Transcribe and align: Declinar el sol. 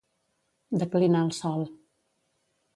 Declinar 0.85 1.23
el 1.27 1.31
sol. 1.43 1.69